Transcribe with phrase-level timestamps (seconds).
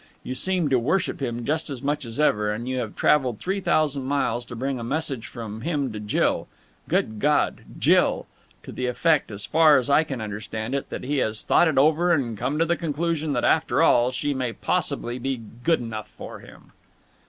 [0.23, 2.51] You seem to worship him just as much as ever.
[2.51, 6.47] And you have travelled three thousand miles to bring a message from him to Jill
[6.87, 7.61] Good God!
[7.77, 8.25] Jill!
[8.63, 11.77] to the effect, as far as I can understand it, that he has thought it
[11.77, 16.07] over and come to the conclusion that after all she may possibly be good enough
[16.07, 16.71] for him!"